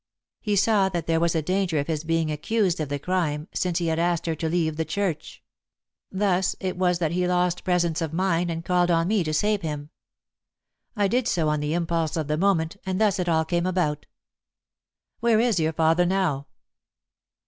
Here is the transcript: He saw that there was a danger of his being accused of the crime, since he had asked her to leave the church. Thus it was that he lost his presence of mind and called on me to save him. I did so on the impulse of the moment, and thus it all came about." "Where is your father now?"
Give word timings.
He 0.39 0.55
saw 0.55 0.89
that 0.89 1.05
there 1.05 1.19
was 1.19 1.35
a 1.35 1.43
danger 1.43 1.77
of 1.77 1.85
his 1.85 2.03
being 2.03 2.31
accused 2.31 2.79
of 2.79 2.89
the 2.89 2.97
crime, 2.97 3.47
since 3.53 3.77
he 3.77 3.85
had 3.85 3.99
asked 3.99 4.25
her 4.25 4.33
to 4.33 4.49
leave 4.49 4.75
the 4.75 4.83
church. 4.83 5.43
Thus 6.11 6.55
it 6.59 6.75
was 6.75 6.97
that 6.97 7.11
he 7.11 7.27
lost 7.27 7.59
his 7.59 7.65
presence 7.65 8.01
of 8.01 8.11
mind 8.11 8.49
and 8.49 8.65
called 8.65 8.89
on 8.89 9.07
me 9.07 9.23
to 9.23 9.31
save 9.31 9.61
him. 9.61 9.91
I 10.95 11.07
did 11.07 11.27
so 11.27 11.49
on 11.49 11.59
the 11.59 11.75
impulse 11.75 12.17
of 12.17 12.27
the 12.27 12.35
moment, 12.37 12.77
and 12.83 12.99
thus 12.99 13.19
it 13.19 13.29
all 13.29 13.45
came 13.45 13.67
about." 13.67 14.07
"Where 15.19 15.39
is 15.39 15.59
your 15.59 15.71
father 15.73 16.07
now?" 16.07 16.47